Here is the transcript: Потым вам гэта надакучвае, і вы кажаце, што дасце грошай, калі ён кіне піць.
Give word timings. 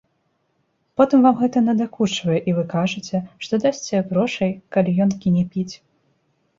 Потым 1.01 1.17
вам 1.25 1.35
гэта 1.41 1.63
надакучвае, 1.67 2.39
і 2.49 2.57
вы 2.61 2.65
кажаце, 2.73 3.23
што 3.47 3.53
дасце 3.67 4.05
грошай, 4.11 4.51
калі 4.75 5.01
ён 5.05 5.09
кіне 5.25 5.43
піць. 5.57 5.73